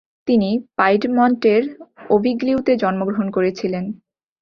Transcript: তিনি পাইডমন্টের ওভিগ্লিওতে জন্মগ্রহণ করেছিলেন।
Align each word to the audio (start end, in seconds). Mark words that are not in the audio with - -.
তিনি 0.27 0.49
পাইডমন্টের 0.77 1.63
ওভিগ্লিওতে 2.09 2.71
জন্মগ্রহণ 2.81 3.27
করেছিলেন। 3.31 3.85